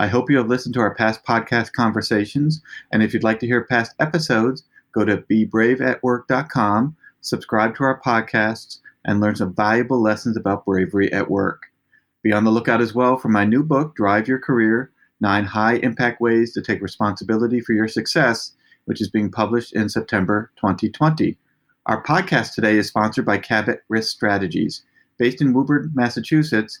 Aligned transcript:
I 0.00 0.06
hope 0.06 0.30
you 0.30 0.38
have 0.38 0.48
listened 0.48 0.72
to 0.76 0.80
our 0.80 0.94
past 0.94 1.26
podcast 1.26 1.74
conversations, 1.74 2.62
and 2.90 3.02
if 3.02 3.12
you'd 3.12 3.22
like 3.22 3.38
to 3.40 3.46
hear 3.46 3.64
past 3.64 3.94
episodes, 4.00 4.64
go 4.92 5.04
to 5.04 5.18
bebraveatwork.com, 5.18 6.96
subscribe 7.20 7.76
to 7.76 7.84
our 7.84 8.00
podcasts, 8.00 8.78
and 9.04 9.20
learn 9.20 9.36
some 9.36 9.54
valuable 9.54 10.00
lessons 10.00 10.38
about 10.38 10.64
bravery 10.64 11.12
at 11.12 11.30
work. 11.30 11.64
Be 12.22 12.32
on 12.32 12.44
the 12.44 12.50
lookout 12.50 12.80
as 12.80 12.94
well 12.94 13.18
for 13.18 13.28
my 13.28 13.44
new 13.44 13.62
book, 13.62 13.94
Drive 13.94 14.26
Your 14.26 14.38
Career 14.38 14.90
Nine 15.20 15.44
High 15.44 15.74
Impact 15.74 16.18
Ways 16.18 16.54
to 16.54 16.62
Take 16.62 16.80
Responsibility 16.80 17.60
for 17.60 17.74
Your 17.74 17.86
Success, 17.86 18.52
which 18.86 19.02
is 19.02 19.10
being 19.10 19.30
published 19.30 19.74
in 19.74 19.90
September 19.90 20.50
2020. 20.56 21.36
Our 21.84 22.02
podcast 22.02 22.54
today 22.54 22.78
is 22.78 22.88
sponsored 22.88 23.26
by 23.26 23.36
Cabot 23.36 23.82
Risk 23.90 24.12
Strategies. 24.12 24.82
Based 25.18 25.42
in 25.42 25.52
Woburn, 25.52 25.90
Massachusetts, 25.94 26.80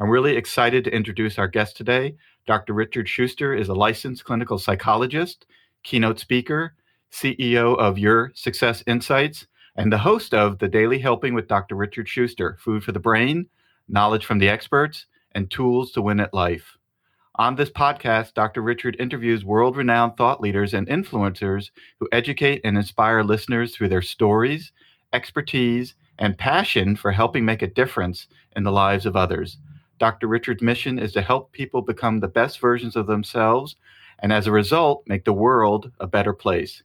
I'm 0.00 0.10
really 0.10 0.36
excited 0.36 0.82
to 0.84 0.94
introduce 0.94 1.38
our 1.38 1.46
guest 1.46 1.76
today. 1.76 2.16
Dr. 2.46 2.72
Richard 2.72 3.08
Shuster 3.08 3.54
is 3.54 3.68
a 3.68 3.74
licensed 3.74 4.24
clinical 4.24 4.58
psychologist, 4.58 5.46
keynote 5.84 6.18
speaker, 6.18 6.74
CEO 7.12 7.78
of 7.78 7.96
Your 7.96 8.32
Success 8.34 8.82
Insights, 8.88 9.46
and 9.76 9.92
the 9.92 9.98
host 9.98 10.34
of 10.34 10.58
The 10.58 10.66
Daily 10.66 10.98
Helping 10.98 11.32
with 11.32 11.46
Dr. 11.46 11.76
Richard 11.76 12.08
Shuster 12.08 12.56
Food 12.60 12.82
for 12.82 12.90
the 12.90 12.98
Brain, 12.98 13.46
Knowledge 13.88 14.26
from 14.26 14.38
the 14.38 14.48
Experts, 14.48 15.06
and 15.32 15.48
Tools 15.48 15.92
to 15.92 16.02
Win 16.02 16.18
at 16.18 16.34
Life. 16.34 16.76
On 17.36 17.54
this 17.54 17.70
podcast, 17.70 18.34
Dr. 18.34 18.62
Richard 18.62 18.96
interviews 18.98 19.44
world 19.44 19.76
renowned 19.76 20.16
thought 20.16 20.40
leaders 20.40 20.74
and 20.74 20.88
influencers 20.88 21.70
who 22.00 22.08
educate 22.10 22.62
and 22.64 22.76
inspire 22.76 23.22
listeners 23.22 23.76
through 23.76 23.90
their 23.90 24.02
stories, 24.02 24.72
expertise, 25.12 25.94
and 26.18 26.36
passion 26.36 26.96
for 26.96 27.12
helping 27.12 27.44
make 27.44 27.62
a 27.62 27.68
difference 27.68 28.26
in 28.56 28.64
the 28.64 28.72
lives 28.72 29.06
of 29.06 29.14
others. 29.14 29.56
Dr. 29.98 30.26
Richard's 30.26 30.62
mission 30.62 30.98
is 30.98 31.12
to 31.12 31.22
help 31.22 31.52
people 31.52 31.82
become 31.82 32.20
the 32.20 32.28
best 32.28 32.60
versions 32.60 32.96
of 32.96 33.06
themselves 33.06 33.76
and 34.20 34.32
as 34.32 34.46
a 34.46 34.52
result, 34.52 35.04
make 35.06 35.24
the 35.24 35.32
world 35.32 35.92
a 36.00 36.06
better 36.06 36.32
place. 36.32 36.82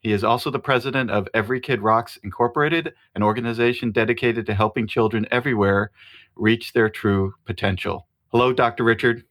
He 0.00 0.12
is 0.12 0.24
also 0.24 0.50
the 0.50 0.58
president 0.58 1.10
of 1.10 1.28
Every 1.32 1.60
Kid 1.60 1.80
Rocks 1.80 2.18
Incorporated, 2.24 2.92
an 3.14 3.22
organization 3.22 3.92
dedicated 3.92 4.46
to 4.46 4.54
helping 4.54 4.86
children 4.88 5.26
everywhere 5.30 5.92
reach 6.34 6.72
their 6.72 6.88
true 6.88 7.34
potential. 7.44 8.08
Hello, 8.28 8.52
Dr. 8.52 8.84
Richard. 8.84 9.24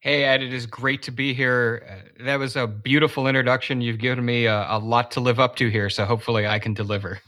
Hey, 0.00 0.24
Ed, 0.24 0.42
it 0.42 0.52
is 0.52 0.66
great 0.66 1.02
to 1.04 1.10
be 1.10 1.32
here. 1.32 2.04
That 2.20 2.38
was 2.38 2.56
a 2.56 2.66
beautiful 2.66 3.26
introduction. 3.26 3.80
You've 3.80 3.98
given 3.98 4.22
me 4.22 4.44
a, 4.44 4.66
a 4.68 4.78
lot 4.78 5.10
to 5.12 5.20
live 5.20 5.40
up 5.40 5.56
to 5.56 5.70
here, 5.70 5.88
so 5.88 6.04
hopefully 6.04 6.46
I 6.46 6.58
can 6.58 6.74
deliver. 6.74 7.20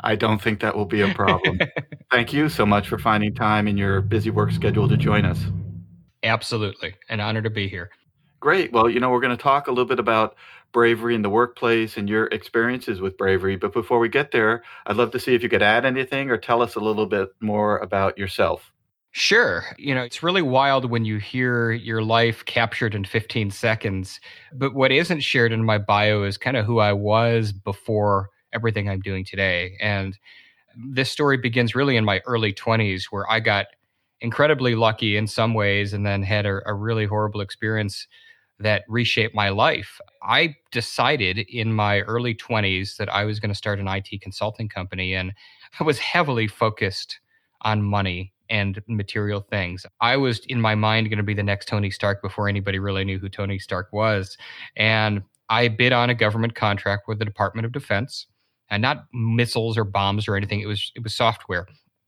I 0.00 0.16
don't 0.16 0.40
think 0.40 0.60
that 0.60 0.76
will 0.76 0.84
be 0.84 1.00
a 1.00 1.14
problem. 1.14 1.58
Thank 2.10 2.32
you 2.32 2.48
so 2.48 2.66
much 2.66 2.88
for 2.88 2.98
finding 2.98 3.34
time 3.34 3.66
in 3.68 3.76
your 3.76 4.00
busy 4.00 4.30
work 4.30 4.50
schedule 4.52 4.88
to 4.88 4.96
join 4.96 5.24
us. 5.24 5.40
Absolutely. 6.22 6.94
An 7.08 7.20
honor 7.20 7.42
to 7.42 7.50
be 7.50 7.68
here. 7.68 7.90
Great. 8.40 8.72
Well, 8.72 8.90
you 8.90 9.00
know, 9.00 9.10
we're 9.10 9.20
going 9.20 9.36
to 9.36 9.42
talk 9.42 9.68
a 9.68 9.70
little 9.70 9.84
bit 9.84 9.98
about 9.98 10.36
bravery 10.72 11.14
in 11.14 11.22
the 11.22 11.30
workplace 11.30 11.96
and 11.96 12.08
your 12.08 12.26
experiences 12.26 13.00
with 13.00 13.16
bravery. 13.16 13.56
But 13.56 13.72
before 13.72 13.98
we 13.98 14.08
get 14.08 14.32
there, 14.32 14.62
I'd 14.86 14.96
love 14.96 15.12
to 15.12 15.20
see 15.20 15.34
if 15.34 15.42
you 15.42 15.48
could 15.48 15.62
add 15.62 15.86
anything 15.86 16.30
or 16.30 16.36
tell 16.36 16.60
us 16.60 16.74
a 16.74 16.80
little 16.80 17.06
bit 17.06 17.30
more 17.40 17.78
about 17.78 18.18
yourself. 18.18 18.72
Sure. 19.12 19.64
You 19.78 19.94
know, 19.94 20.02
it's 20.02 20.24
really 20.24 20.42
wild 20.42 20.90
when 20.90 21.04
you 21.04 21.18
hear 21.18 21.70
your 21.70 22.02
life 22.02 22.44
captured 22.44 22.96
in 22.96 23.04
15 23.04 23.52
seconds. 23.52 24.20
But 24.52 24.74
what 24.74 24.90
isn't 24.90 25.20
shared 25.20 25.52
in 25.52 25.64
my 25.64 25.78
bio 25.78 26.24
is 26.24 26.36
kind 26.36 26.56
of 26.56 26.66
who 26.66 26.80
I 26.80 26.92
was 26.92 27.52
before 27.52 28.30
everything 28.54 28.88
I'm 28.88 29.00
doing 29.00 29.24
today. 29.24 29.76
And 29.80 30.18
this 30.76 31.10
story 31.10 31.36
begins 31.36 31.74
really 31.74 31.96
in 31.96 32.04
my 32.04 32.20
early 32.26 32.52
20s, 32.52 33.04
where 33.10 33.30
I 33.30 33.40
got 33.40 33.66
incredibly 34.20 34.74
lucky 34.74 35.16
in 35.16 35.26
some 35.26 35.54
ways 35.54 35.92
and 35.92 36.04
then 36.06 36.22
had 36.22 36.46
a, 36.46 36.60
a 36.66 36.74
really 36.74 37.04
horrible 37.04 37.40
experience 37.40 38.06
that 38.60 38.84
reshaped 38.88 39.34
my 39.34 39.48
life. 39.48 40.00
I 40.22 40.56
decided 40.70 41.38
in 41.38 41.72
my 41.72 42.00
early 42.02 42.34
20s 42.34 42.96
that 42.96 43.12
I 43.12 43.24
was 43.24 43.40
going 43.40 43.50
to 43.50 43.54
start 43.54 43.80
an 43.80 43.88
IT 43.88 44.20
consulting 44.22 44.68
company, 44.68 45.14
and 45.14 45.32
I 45.80 45.84
was 45.84 45.98
heavily 45.98 46.46
focused 46.46 47.18
on 47.62 47.82
money 47.82 48.32
and 48.50 48.80
material 48.86 49.40
things. 49.40 49.86
I 50.00 50.16
was 50.16 50.40
in 50.46 50.60
my 50.60 50.74
mind 50.74 51.08
going 51.08 51.16
to 51.16 51.24
be 51.24 51.34
the 51.34 51.42
next 51.42 51.66
Tony 51.66 51.90
Stark 51.90 52.22
before 52.22 52.48
anybody 52.48 52.78
really 52.78 53.04
knew 53.04 53.18
who 53.18 53.28
Tony 53.28 53.58
Stark 53.58 53.92
was. 53.92 54.36
And 54.76 55.22
I 55.48 55.68
bid 55.68 55.92
on 55.92 56.10
a 56.10 56.14
government 56.14 56.54
contract 56.54 57.08
with 57.08 57.18
the 57.18 57.24
Department 57.24 57.66
of 57.66 57.72
Defense 57.72 58.26
and 58.70 58.82
not 58.82 59.04
missiles 59.12 59.76
or 59.78 59.84
bombs 59.84 60.28
or 60.28 60.36
anything. 60.36 60.60
It 60.60 60.66
was 60.66 60.92
it 60.94 61.02
was 61.02 61.14
software 61.14 61.66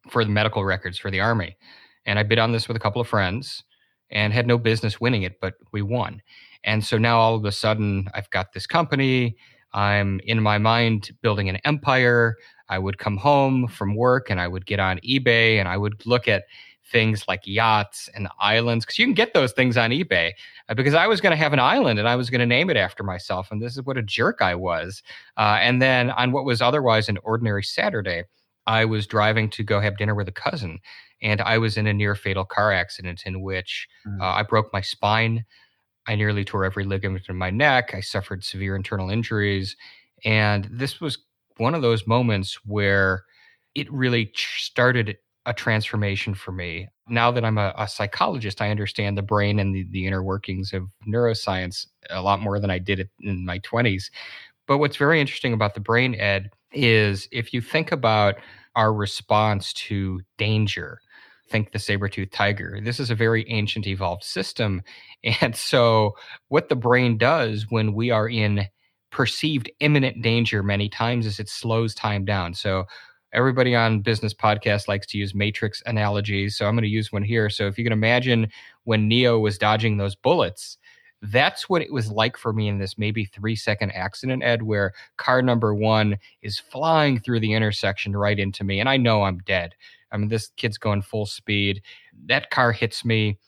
for 0.08 0.24
the 0.24 0.30
medical 0.30 0.64
records 0.64 0.98
for 0.98 1.10
the 1.10 1.20
army. 1.20 1.56
And 2.04 2.18
I 2.18 2.22
bid 2.22 2.38
on 2.38 2.52
this 2.52 2.68
with 2.68 2.76
a 2.76 2.80
couple 2.80 3.00
of 3.00 3.08
friends 3.08 3.64
and 4.10 4.32
had 4.32 4.46
no 4.46 4.58
business 4.58 5.00
winning 5.00 5.22
it, 5.22 5.40
but 5.40 5.54
we 5.72 5.82
won. 5.82 6.22
And 6.64 6.84
so 6.84 6.98
now 6.98 7.18
all 7.18 7.34
of 7.34 7.44
a 7.44 7.52
sudden 7.52 8.08
I've 8.14 8.30
got 8.30 8.52
this 8.52 8.66
company. 8.66 9.36
I'm 9.72 10.20
in 10.24 10.42
my 10.42 10.58
mind 10.58 11.10
building 11.22 11.48
an 11.48 11.56
empire. 11.64 12.36
I 12.68 12.78
would 12.78 12.98
come 12.98 13.16
home 13.16 13.68
from 13.68 13.94
work 13.94 14.30
and 14.30 14.40
I 14.40 14.48
would 14.48 14.66
get 14.66 14.80
on 14.80 14.98
eBay 14.98 15.58
and 15.58 15.68
I 15.68 15.76
would 15.76 16.06
look 16.06 16.28
at 16.28 16.44
things 16.90 17.24
like 17.26 17.42
yachts 17.44 18.08
and 18.14 18.28
islands 18.40 18.84
because 18.84 18.98
you 18.98 19.06
can 19.06 19.14
get 19.14 19.34
those 19.34 19.52
things 19.52 19.76
on 19.76 19.90
eBay. 19.90 20.32
Uh, 20.68 20.74
because 20.74 20.94
I 20.94 21.06
was 21.06 21.20
going 21.20 21.30
to 21.30 21.36
have 21.36 21.52
an 21.52 21.60
island 21.60 21.98
and 21.98 22.08
I 22.08 22.16
was 22.16 22.30
going 22.30 22.40
to 22.40 22.46
name 22.46 22.70
it 22.70 22.76
after 22.76 23.02
myself, 23.02 23.50
and 23.50 23.62
this 23.62 23.76
is 23.76 23.82
what 23.82 23.96
a 23.96 24.02
jerk 24.02 24.42
I 24.42 24.54
was. 24.54 25.02
Uh, 25.36 25.58
and 25.60 25.80
then 25.80 26.10
on 26.10 26.32
what 26.32 26.44
was 26.44 26.60
otherwise 26.60 27.08
an 27.08 27.18
ordinary 27.22 27.62
Saturday, 27.62 28.24
I 28.66 28.84
was 28.84 29.06
driving 29.06 29.48
to 29.50 29.62
go 29.62 29.80
have 29.80 29.96
dinner 29.96 30.14
with 30.14 30.28
a 30.28 30.32
cousin, 30.32 30.80
and 31.22 31.40
I 31.40 31.58
was 31.58 31.76
in 31.76 31.86
a 31.86 31.94
near 31.94 32.14
fatal 32.14 32.44
car 32.44 32.72
accident 32.72 33.22
in 33.24 33.42
which 33.42 33.88
mm. 34.06 34.20
uh, 34.20 34.24
I 34.24 34.42
broke 34.42 34.72
my 34.72 34.80
spine. 34.80 35.44
I 36.08 36.14
nearly 36.14 36.44
tore 36.44 36.64
every 36.64 36.84
ligament 36.84 37.28
in 37.28 37.36
my 37.36 37.50
neck. 37.50 37.92
I 37.94 38.00
suffered 38.00 38.44
severe 38.44 38.76
internal 38.76 39.10
injuries. 39.10 39.76
And 40.24 40.68
this 40.70 41.00
was 41.00 41.18
one 41.56 41.74
of 41.74 41.82
those 41.82 42.06
moments 42.06 42.58
where 42.64 43.24
it 43.74 43.92
really 43.92 44.32
started 44.34 45.16
a 45.46 45.54
transformation 45.54 46.34
for 46.34 46.52
me. 46.52 46.88
Now 47.08 47.30
that 47.30 47.44
I'm 47.44 47.56
a, 47.56 47.72
a, 47.78 47.88
psychologist, 47.88 48.60
I 48.60 48.70
understand 48.70 49.16
the 49.16 49.22
brain 49.22 49.60
and 49.60 49.74
the, 49.74 49.86
the 49.90 50.06
inner 50.06 50.22
workings 50.22 50.72
of 50.72 50.88
neuroscience 51.08 51.86
a 52.10 52.20
lot 52.20 52.40
more 52.40 52.58
than 52.58 52.70
I 52.70 52.78
did 52.78 53.08
in 53.20 53.46
my 53.46 53.60
20s. 53.60 54.10
But 54.66 54.78
what's 54.78 54.96
very 54.96 55.20
interesting 55.20 55.52
about 55.52 55.74
the 55.74 55.80
brain, 55.80 56.16
Ed, 56.16 56.50
is 56.72 57.28
if 57.30 57.54
you 57.54 57.60
think 57.60 57.92
about 57.92 58.34
our 58.74 58.92
response 58.92 59.72
to 59.74 60.20
danger, 60.36 60.98
think 61.48 61.70
the 61.70 61.78
saber-toothed 61.78 62.32
tiger. 62.32 62.80
This 62.82 62.98
is 62.98 63.10
a 63.10 63.14
very 63.14 63.48
ancient 63.48 63.86
evolved 63.86 64.24
system. 64.24 64.82
And 65.40 65.56
so 65.56 66.12
what 66.48 66.68
the 66.68 66.76
brain 66.76 67.18
does 67.18 67.66
when 67.68 67.94
we 67.94 68.12
are 68.12 68.28
in 68.28 68.68
perceived 69.10 69.68
imminent 69.80 70.22
danger 70.22 70.62
many 70.62 70.88
times 70.88 71.26
is 71.26 71.40
it 71.40 71.48
slows 71.48 71.96
time 71.96 72.24
down. 72.24 72.54
So 72.54 72.84
everybody 73.32 73.74
on 73.74 74.00
business 74.00 74.32
podcast 74.32 74.88
likes 74.88 75.06
to 75.06 75.18
use 75.18 75.34
matrix 75.34 75.82
analogies 75.86 76.56
so 76.56 76.66
i'm 76.66 76.74
going 76.74 76.82
to 76.82 76.88
use 76.88 77.12
one 77.12 77.22
here. 77.22 77.50
So 77.50 77.66
if 77.66 77.78
you 77.78 77.84
can 77.84 77.92
imagine 77.92 78.48
when 78.84 79.08
neo 79.08 79.38
was 79.38 79.58
dodging 79.58 79.96
those 79.96 80.14
bullets 80.14 80.78
that's 81.22 81.68
what 81.68 81.82
it 81.82 81.92
was 81.92 82.10
like 82.10 82.36
for 82.36 82.52
me 82.52 82.68
in 82.68 82.78
this 82.78 82.98
maybe 82.98 83.24
three 83.24 83.56
second 83.56 83.90
accident 83.92 84.42
ed 84.44 84.62
where 84.62 84.92
car 85.16 85.42
number 85.42 85.74
one 85.74 86.18
is 86.42 86.58
flying 86.58 87.18
through 87.18 87.40
the 87.40 87.54
intersection 87.54 88.16
right 88.16 88.38
into 88.38 88.64
me 88.64 88.80
and 88.80 88.88
i 88.88 88.96
know 88.96 89.22
i'm 89.22 89.38
dead. 89.40 89.74
I 90.12 90.16
mean 90.16 90.28
this 90.28 90.50
kid's 90.56 90.78
going 90.78 91.02
full 91.02 91.26
speed. 91.26 91.82
That 92.26 92.50
car 92.50 92.72
hits 92.72 93.04
me 93.04 93.38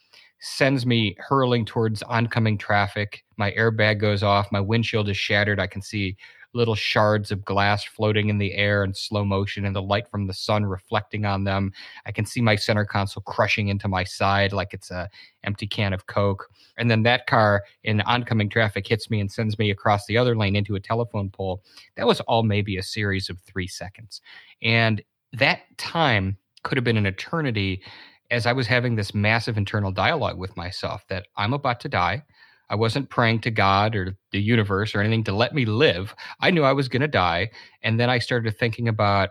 sends 0.41 0.87
me 0.87 1.17
hurling 1.19 1.65
towards 1.65 2.03
oncoming 2.05 2.57
traffic. 2.57 3.25
My 3.37 3.51
airbag 3.53 4.01
goes 4.01 4.23
off, 4.23 4.53
my 4.53 4.61
windshield 4.61 5.09
is 5.09 5.17
shattered. 5.17 5.59
I 5.59 5.67
can 5.67 5.83
see 5.83 6.17
little 6.55 6.75
shards 6.75 7.31
of 7.31 7.45
glass 7.45 7.85
floating 7.85 8.29
in 8.29 8.39
the 8.39 8.55
air 8.55 8.83
in 8.85 8.95
slow 8.95 9.25
motion 9.25 9.65
and 9.65 9.77
the 9.77 9.83
light 9.83 10.09
from 10.11 10.27
the 10.27 10.35
sun 10.35 10.65
reflecting 10.65 11.25
on 11.25 11.45
them. 11.45 11.73
I 12.07 12.13
can 12.13 12.25
see 12.25 12.41
my 12.41 12.57
center 12.57 12.85
console 12.85 13.23
crushing 13.23 13.69
into 13.69 13.89
my 13.89 14.05
side 14.05 14.53
like 14.53 14.73
it's 14.73 14.91
a 14.91 15.09
empty 15.45 15.67
can 15.67 15.93
of 15.93 16.07
Coke. 16.07 16.49
And 16.77 16.91
then 16.91 17.03
that 17.03 17.27
car 17.27 17.63
in 17.85 18.01
oncoming 18.03 18.49
traffic 18.49 18.87
hits 18.87 19.11
me 19.11 19.21
and 19.21 19.31
sends 19.31 19.59
me 19.59 19.71
across 19.71 20.07
the 20.07 20.17
other 20.17 20.37
lane 20.37 20.57
into 20.57 20.75
a 20.75 20.81
telephone 20.81 21.31
pole. 21.31 21.63
That 21.97 22.07
was 22.07 22.21
all 22.23 22.43
maybe 22.43 22.77
a 22.77 22.83
series 22.83 23.29
of 23.29 23.39
three 23.41 23.69
seconds. 23.69 24.21
And 24.63 25.03
that 25.33 25.61
time 25.77 26.39
could 26.63 26.77
have 26.77 26.85
been 26.85 26.97
an 26.97 27.07
eternity 27.07 27.83
as 28.31 28.47
I 28.47 28.53
was 28.53 28.67
having 28.67 28.95
this 28.95 29.15
massive 29.15 29.57
internal 29.57 29.91
dialogue 29.91 30.39
with 30.39 30.57
myself 30.57 31.07
that 31.09 31.27
I'm 31.37 31.53
about 31.53 31.81
to 31.81 31.89
die. 31.89 32.25
I 32.71 32.75
wasn't 32.77 33.11
praying 33.11 33.41
to 33.41 33.51
God 33.51 33.97
or 33.97 34.17
the 34.33 34.41
universe 34.41 34.95
or 34.95 35.01
anything 35.01 35.25
to 35.25 35.35
let 35.35 35.55
me 35.55 35.65
live. 35.65 36.15
I 36.41 36.51
knew 36.51 36.65
I 36.65 36.73
was 36.73 36.89
going 36.89 37.03
to 37.03 37.09
die. 37.09 37.51
And 37.83 37.99
then 37.99 38.11
I 38.11 38.19
started 38.19 38.59
thinking 38.59 38.89
about 38.89 39.31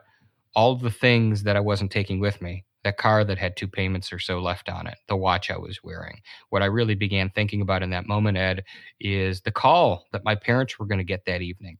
all 0.55 0.75
the 0.75 0.91
things 0.91 1.43
that 1.43 1.55
I 1.55 1.59
wasn't 1.59 1.91
taking 1.91 2.19
with 2.19 2.41
me 2.41 2.65
that 2.83 2.97
car 2.97 3.25
that 3.25 3.37
had 3.37 3.57
two 3.57 3.67
payments 3.67 4.13
or 4.13 4.19
so 4.19 4.39
left 4.39 4.69
on 4.69 4.87
it, 4.87 4.97
the 5.09 5.15
watch 5.15 5.51
I 5.51 5.57
was 5.57 5.83
wearing. 5.83 6.21
What 6.49 6.61
I 6.61 6.67
really 6.67 6.95
began 6.95 7.29
thinking 7.29 7.61
about 7.61 7.83
in 7.83 7.89
that 7.89 8.07
moment, 8.07 8.37
Ed, 8.37 8.63
is 8.99 9.41
the 9.41 9.51
call 9.51 10.05
that 10.13 10.23
my 10.23 10.35
parents 10.35 10.79
were 10.79 10.85
going 10.85 10.99
to 10.99 11.03
get 11.03 11.25
that 11.25 11.41
evening, 11.41 11.79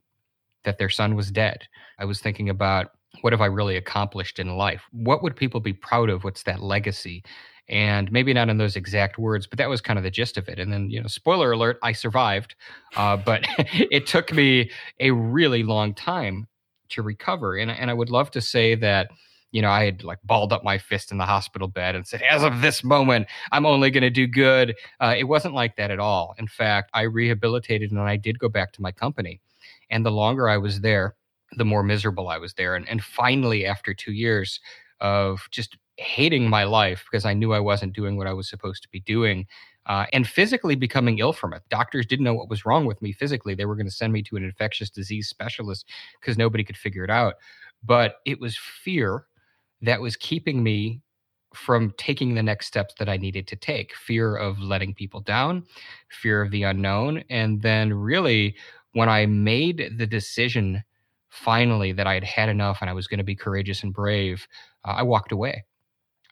that 0.64 0.76
their 0.76 0.90
son 0.90 1.14
was 1.14 1.30
dead. 1.30 1.66
I 1.98 2.04
was 2.04 2.20
thinking 2.20 2.50
about 2.50 2.90
what 3.20 3.32
have 3.32 3.40
I 3.40 3.46
really 3.46 3.76
accomplished 3.76 4.38
in 4.38 4.56
life? 4.56 4.82
What 4.92 5.22
would 5.22 5.34
people 5.36 5.60
be 5.60 5.72
proud 5.72 6.10
of? 6.10 6.24
What's 6.24 6.42
that 6.44 6.60
legacy? 6.60 7.22
and 7.68 8.10
maybe 8.10 8.32
not 8.32 8.48
in 8.48 8.56
those 8.56 8.76
exact 8.76 9.18
words, 9.18 9.46
but 9.46 9.58
that 9.58 9.68
was 9.68 9.80
kind 9.80 9.98
of 9.98 10.02
the 10.02 10.10
gist 10.10 10.36
of 10.36 10.48
it. 10.48 10.58
And 10.58 10.72
then, 10.72 10.90
you 10.90 11.00
know, 11.00 11.06
spoiler 11.06 11.52
alert, 11.52 11.78
I 11.82 11.92
survived, 11.92 12.54
uh, 12.96 13.16
but 13.16 13.46
it 13.58 14.06
took 14.06 14.32
me 14.32 14.70
a 15.00 15.10
really 15.10 15.62
long 15.62 15.94
time 15.94 16.46
to 16.90 17.02
recover. 17.02 17.56
And, 17.56 17.70
and 17.70 17.90
I 17.90 17.94
would 17.94 18.10
love 18.10 18.30
to 18.32 18.40
say 18.40 18.74
that, 18.76 19.10
you 19.50 19.60
know, 19.60 19.70
I 19.70 19.84
had 19.84 20.02
like 20.02 20.18
balled 20.24 20.52
up 20.52 20.64
my 20.64 20.78
fist 20.78 21.12
in 21.12 21.18
the 21.18 21.24
hospital 21.26 21.68
bed 21.68 21.94
and 21.94 22.06
said, 22.06 22.22
as 22.22 22.42
of 22.42 22.60
this 22.62 22.82
moment, 22.82 23.26
I'm 23.52 23.66
only 23.66 23.90
going 23.90 24.02
to 24.02 24.10
do 24.10 24.26
good. 24.26 24.74
Uh, 25.00 25.14
it 25.16 25.24
wasn't 25.24 25.54
like 25.54 25.76
that 25.76 25.90
at 25.90 25.98
all. 25.98 26.34
In 26.38 26.46
fact, 26.46 26.90
I 26.94 27.02
rehabilitated 27.02 27.90
and 27.90 28.00
I 28.00 28.16
did 28.16 28.38
go 28.38 28.48
back 28.48 28.72
to 28.72 28.82
my 28.82 28.92
company. 28.92 29.40
And 29.90 30.04
the 30.04 30.10
longer 30.10 30.48
I 30.48 30.58
was 30.58 30.80
there, 30.80 31.14
the 31.56 31.64
more 31.64 31.82
miserable 31.82 32.28
I 32.28 32.38
was 32.38 32.54
there. 32.54 32.74
And, 32.76 32.88
and 32.88 33.02
finally, 33.02 33.66
after 33.66 33.94
two 33.94 34.12
years 34.12 34.60
of 35.00 35.40
just 35.50 35.78
hating 35.96 36.48
my 36.48 36.64
life 36.64 37.04
because 37.10 37.24
I 37.24 37.34
knew 37.34 37.52
I 37.52 37.60
wasn't 37.60 37.92
doing 37.92 38.16
what 38.16 38.26
I 38.26 38.32
was 38.32 38.48
supposed 38.48 38.82
to 38.82 38.88
be 38.88 39.00
doing. 39.00 39.46
Uh, 39.86 40.04
and 40.12 40.28
physically 40.28 40.74
becoming 40.74 41.18
ill 41.18 41.32
from 41.32 41.54
it. 41.54 41.62
Doctors 41.70 42.04
didn't 42.04 42.24
know 42.24 42.34
what 42.34 42.50
was 42.50 42.66
wrong 42.66 42.84
with 42.84 43.00
me 43.00 43.10
physically. 43.10 43.54
They 43.54 43.64
were 43.64 43.74
going 43.74 43.86
to 43.86 43.92
send 43.92 44.12
me 44.12 44.22
to 44.24 44.36
an 44.36 44.44
infectious 44.44 44.90
disease 44.90 45.28
specialist 45.28 45.88
because 46.20 46.36
nobody 46.36 46.62
could 46.62 46.76
figure 46.76 47.04
it 47.04 47.10
out. 47.10 47.36
But 47.82 48.16
it 48.26 48.38
was 48.38 48.56
fear 48.56 49.24
that 49.80 50.00
was 50.00 50.14
keeping 50.14 50.62
me 50.62 51.00
from 51.54 51.94
taking 51.96 52.34
the 52.34 52.42
next 52.42 52.66
steps 52.66 52.94
that 52.98 53.08
I 53.08 53.16
needed 53.16 53.46
to 53.46 53.56
take 53.56 53.94
fear 53.94 54.36
of 54.36 54.58
letting 54.60 54.92
people 54.92 55.20
down, 55.20 55.64
fear 56.10 56.42
of 56.42 56.50
the 56.50 56.64
unknown. 56.64 57.24
And 57.30 57.62
then, 57.62 57.94
really, 57.94 58.56
when 58.92 59.08
I 59.08 59.24
made 59.24 59.94
the 59.96 60.06
decision 60.06 60.84
finally 61.30 61.92
that 61.92 62.06
I 62.06 62.14
had 62.14 62.24
had 62.24 62.48
enough 62.48 62.78
and 62.80 62.90
I 62.90 62.94
was 62.94 63.06
going 63.06 63.18
to 63.18 63.24
be 63.24 63.36
courageous 63.36 63.82
and 63.82 63.92
brave, 63.92 64.46
uh, 64.84 64.92
I 64.92 65.02
walked 65.02 65.32
away. 65.32 65.64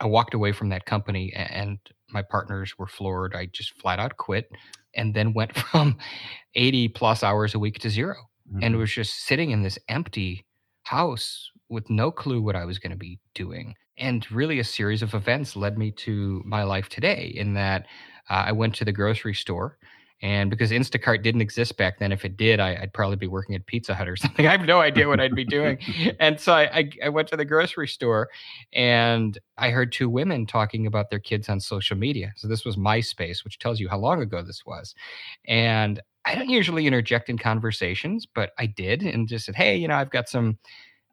I 0.01 0.07
walked 0.07 0.35
away 0.35 0.53
from 0.53 0.69
that 0.71 0.85
company 0.85 1.33
and 1.35 1.79
my 2.11 2.23
partners 2.23 2.75
were 2.79 2.87
floored. 2.87 3.35
I 3.35 3.47
just 3.47 3.81
flat 3.81 3.99
out 3.99 4.17
quit 4.17 4.51
and 4.95 5.15
then 5.15 5.33
went 5.33 5.57
from 5.71 5.99
80 6.55 6.89
plus 6.89 7.23
hours 7.23 7.55
a 7.55 7.59
week 7.59 7.79
to 7.81 7.91
0 7.91 8.15
mm-hmm. 8.15 8.59
and 8.63 8.77
was 8.77 8.93
just 8.93 9.27
sitting 9.27 9.51
in 9.51 9.63
this 9.63 9.79
empty 9.89 10.45
house 10.83 11.51
with 11.69 11.89
no 11.91 12.11
clue 12.11 12.41
what 12.41 12.57
I 12.57 12.65
was 12.65 12.79
going 12.79 12.93
to 12.93 12.97
be 12.97 13.19
doing. 13.35 13.75
And 13.99 14.31
really, 14.31 14.59
a 14.59 14.65
series 14.65 15.03
of 15.03 15.15
events 15.15 15.57
led 15.57 15.79
me 15.79 15.91
to 15.93 16.43
my 16.45 16.65
life 16.65 16.89
today, 16.91 17.33
in 17.35 17.55
that 17.55 17.87
uh, 18.29 18.45
I 18.47 18.53
went 18.53 18.75
to 18.77 18.85
the 18.85 18.93
grocery 18.93 19.35
store 19.35 19.79
and 20.23 20.49
because 20.49 20.71
Instacart 20.71 21.23
didn't 21.23 21.43
exist 21.43 21.77
back 21.77 21.99
then, 21.99 22.11
if 22.11 22.25
it 22.25 22.37
did, 22.37 22.59
I, 22.59 22.79
would 22.81 22.95
probably 22.95 23.17
be 23.17 23.27
working 23.27 23.55
at 23.55 23.67
Pizza 23.67 23.95
Hut 23.95 24.09
or 24.09 24.17
something. 24.17 24.47
I 24.47 24.51
have 24.51 24.67
no 24.67 24.81
idea 24.81 25.09
what 25.09 25.21
I'd 25.21 25.35
be 25.35 25.45
doing. 25.45 25.79
and 26.21 26.41
so 26.41 26.55
I, 26.55 26.63
I, 26.63 26.91
I, 27.05 27.09
went 27.11 27.29
to 27.29 27.37
the 27.37 27.45
grocery 27.45 27.89
store 27.89 28.31
and 28.73 29.39
I 29.59 29.71
heard 29.71 29.93
two 29.93 30.09
women 30.09 30.47
talking 30.47 30.87
about 30.87 31.11
their 31.11 31.19
kids 31.19 31.49
on 31.49 31.61
social 31.61 31.97
media. 31.97 32.33
So 32.37 32.49
this 32.49 32.65
was 32.65 32.77
MySpace, 32.77 33.45
which 33.45 33.59
tells 33.59 33.79
you 33.79 33.89
how 33.89 33.99
long 33.99 34.23
ago 34.23 34.43
this 34.43 34.65
was. 34.65 34.95
And 35.47 36.01
I 36.25 36.35
don't 36.35 36.49
usually 36.49 36.87
interject 36.87 37.29
in 37.29 37.39
conversations, 37.39 38.27
but 38.27 38.53
I 38.59 38.67
did 38.67 39.03
and 39.03 39.29
just 39.29 39.47
said, 39.47 39.55
hey, 39.55 39.77
you 39.77 39.87
know, 39.87 39.97
I've 39.97 40.11
got 40.11 40.29
some 40.29 40.59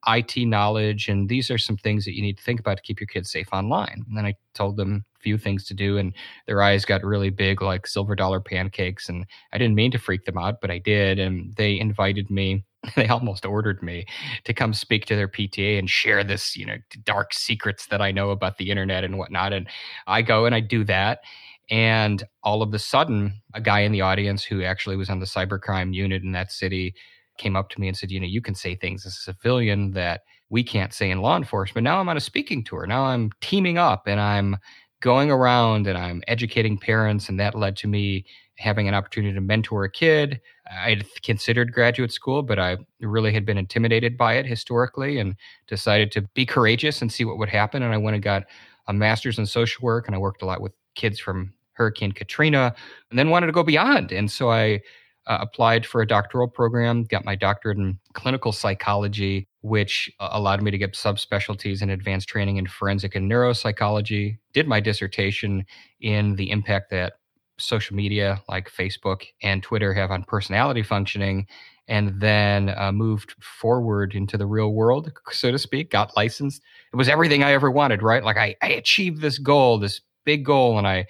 IT 0.07 0.37
knowledge, 0.37 1.07
and 1.07 1.29
these 1.29 1.49
are 1.49 1.57
some 1.57 1.77
things 1.77 2.05
that 2.05 2.15
you 2.15 2.21
need 2.21 2.37
to 2.37 2.43
think 2.43 2.59
about 2.59 2.77
to 2.77 2.83
keep 2.83 2.99
your 2.99 3.07
kids 3.07 3.31
safe 3.31 3.47
online. 3.53 4.03
And 4.07 4.17
then 4.17 4.25
I 4.25 4.35
told 4.53 4.77
them 4.77 5.05
a 5.17 5.19
few 5.19 5.37
things 5.37 5.65
to 5.67 5.73
do, 5.73 5.97
and 5.97 6.13
their 6.47 6.61
eyes 6.61 6.85
got 6.85 7.03
really 7.03 7.29
big, 7.29 7.61
like 7.61 7.87
silver 7.87 8.15
dollar 8.15 8.39
pancakes. 8.39 9.09
And 9.09 9.25
I 9.51 9.57
didn't 9.57 9.75
mean 9.75 9.91
to 9.91 9.97
freak 9.97 10.25
them 10.25 10.37
out, 10.37 10.61
but 10.61 10.71
I 10.71 10.79
did. 10.79 11.19
And 11.19 11.55
they 11.55 11.79
invited 11.79 12.29
me. 12.29 12.63
They 12.97 13.07
almost 13.07 13.45
ordered 13.45 13.81
me 13.81 14.05
to 14.43 14.53
come 14.53 14.73
speak 14.73 15.05
to 15.05 15.15
their 15.15 15.29
PTA 15.29 15.79
and 15.79 15.89
share 15.89 16.21
this, 16.21 16.57
you 16.57 16.65
know, 16.65 16.75
dark 17.05 17.33
secrets 17.33 17.87
that 17.87 18.01
I 18.01 18.11
know 18.11 18.31
about 18.31 18.57
the 18.57 18.69
internet 18.69 19.05
and 19.05 19.17
whatnot. 19.17 19.53
And 19.53 19.69
I 20.05 20.21
go 20.21 20.45
and 20.45 20.53
I 20.53 20.59
do 20.59 20.83
that. 20.83 21.21
And 21.69 22.21
all 22.43 22.61
of 22.61 22.73
a 22.73 22.79
sudden, 22.79 23.41
a 23.53 23.61
guy 23.61 23.79
in 23.79 23.93
the 23.93 24.01
audience 24.01 24.43
who 24.43 24.63
actually 24.63 24.97
was 24.97 25.09
on 25.09 25.19
the 25.19 25.25
cybercrime 25.25 25.93
unit 25.93 26.23
in 26.23 26.33
that 26.33 26.51
city 26.51 26.93
came 27.37 27.55
up 27.55 27.69
to 27.69 27.81
me 27.81 27.87
and 27.87 27.97
said, 27.97 28.11
you 28.11 28.19
know, 28.19 28.27
you 28.27 28.41
can 28.41 28.55
say 28.55 28.75
things 28.75 29.05
as 29.05 29.13
a 29.13 29.21
civilian 29.21 29.91
that 29.91 30.21
we 30.49 30.63
can't 30.63 30.93
say 30.93 31.09
in 31.09 31.21
law 31.21 31.35
enforcement. 31.35 31.83
Now 31.83 31.99
I'm 31.99 32.09
on 32.09 32.17
a 32.17 32.21
speaking 32.21 32.63
tour. 32.63 32.85
Now 32.85 33.05
I'm 33.05 33.31
teaming 33.41 33.77
up 33.77 34.03
and 34.07 34.19
I'm 34.19 34.57
going 35.01 35.31
around 35.31 35.87
and 35.87 35.97
I'm 35.97 36.21
educating 36.27 36.77
parents. 36.77 37.27
And 37.27 37.39
that 37.39 37.55
led 37.55 37.75
to 37.77 37.87
me 37.87 38.25
having 38.57 38.87
an 38.87 38.93
opportunity 38.93 39.33
to 39.33 39.41
mentor 39.41 39.83
a 39.83 39.91
kid. 39.91 40.39
I 40.71 40.91
had 40.91 41.05
considered 41.23 41.73
graduate 41.73 42.11
school, 42.11 42.43
but 42.43 42.59
I 42.59 42.77
really 43.01 43.33
had 43.33 43.45
been 43.45 43.57
intimidated 43.57 44.17
by 44.17 44.35
it 44.35 44.45
historically 44.45 45.17
and 45.17 45.35
decided 45.67 46.11
to 46.13 46.21
be 46.35 46.45
courageous 46.45 47.01
and 47.01 47.11
see 47.11 47.25
what 47.25 47.37
would 47.37 47.49
happen. 47.49 47.81
And 47.83 47.93
I 47.93 47.97
went 47.97 48.15
and 48.15 48.23
got 48.23 48.43
a 48.87 48.93
master's 48.93 49.39
in 49.39 49.45
social 49.45 49.83
work 49.83 50.07
and 50.07 50.15
I 50.15 50.19
worked 50.19 50.41
a 50.41 50.45
lot 50.45 50.61
with 50.61 50.73
kids 50.95 51.19
from 51.19 51.53
Hurricane 51.73 52.11
Katrina 52.11 52.73
and 53.09 53.17
then 53.17 53.29
wanted 53.29 53.47
to 53.47 53.53
go 53.53 53.63
beyond. 53.63 54.11
And 54.11 54.31
so 54.31 54.51
I 54.51 54.81
uh, 55.27 55.37
applied 55.41 55.85
for 55.85 56.01
a 56.01 56.07
doctoral 56.07 56.47
program, 56.47 57.03
got 57.03 57.25
my 57.25 57.35
doctorate 57.35 57.77
in 57.77 57.97
clinical 58.13 58.51
psychology, 58.51 59.47
which 59.61 60.11
uh, 60.19 60.29
allowed 60.31 60.61
me 60.61 60.71
to 60.71 60.77
get 60.77 60.93
subspecialties 60.93 61.81
in 61.81 61.89
advanced 61.89 62.27
training 62.27 62.57
in 62.57 62.67
forensic 62.67 63.15
and 63.15 63.31
neuropsychology. 63.31 64.37
Did 64.53 64.67
my 64.67 64.79
dissertation 64.79 65.65
in 66.01 66.35
the 66.35 66.51
impact 66.51 66.91
that 66.91 67.13
social 67.59 67.95
media 67.95 68.41
like 68.49 68.69
Facebook 68.69 69.23
and 69.41 69.63
Twitter 69.63 69.93
have 69.93 70.11
on 70.11 70.23
personality 70.23 70.83
functioning, 70.83 71.47
and 71.87 72.19
then 72.19 72.73
uh, 72.77 72.91
moved 72.91 73.35
forward 73.41 74.15
into 74.15 74.37
the 74.37 74.45
real 74.45 74.73
world, 74.73 75.11
so 75.31 75.51
to 75.51 75.59
speak, 75.59 75.91
got 75.91 76.15
licensed. 76.15 76.61
It 76.91 76.95
was 76.95 77.09
everything 77.09 77.43
I 77.43 77.53
ever 77.53 77.69
wanted, 77.69 78.01
right? 78.01 78.23
Like 78.23 78.37
I, 78.37 78.55
I 78.61 78.69
achieved 78.69 79.21
this 79.21 79.37
goal, 79.37 79.79
this 79.79 80.01
big 80.25 80.45
goal, 80.45 80.77
and 80.77 80.87
I 80.87 81.05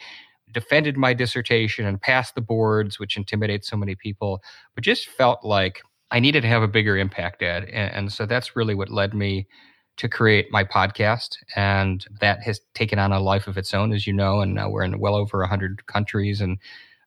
defended 0.54 0.96
my 0.96 1.14
dissertation 1.14 1.86
and 1.86 2.02
passed 2.02 2.36
the 2.36 2.42
boards, 2.42 3.00
which 3.00 3.18
intimidates 3.18 3.70
so 3.70 3.76
many 3.76 3.96
people, 3.96 4.42
but 4.76 4.84
just 4.84 5.08
felt 5.10 5.44
like 5.44 5.82
I 6.12 6.20
needed 6.20 6.42
to 6.42 6.48
have 6.48 6.64
a 6.64 6.68
bigger 6.68 6.98
impact 6.98 7.42
at. 7.42 7.64
And, 7.64 7.94
and 7.94 8.14
so 8.14 8.26
that's 8.26 8.56
really 8.56 8.76
what 8.76 8.92
led 8.92 9.14
me 9.14 9.48
to 9.98 10.08
create 10.08 10.48
my 10.52 10.64
podcast. 10.64 11.38
And 11.56 12.06
that 12.22 12.42
has 12.44 12.62
taken 12.74 13.00
on 13.00 13.12
a 13.12 13.20
life 13.20 13.48
of 13.48 13.58
its 13.58 13.74
own, 13.74 13.94
as 13.94 14.08
you 14.08 14.14
know. 14.14 14.42
And 14.42 14.54
now 14.54 14.70
we're 14.70 14.84
in 14.84 15.00
well 15.00 15.16
over 15.16 15.40
100 15.40 15.86
countries 15.88 16.40
and 16.40 16.58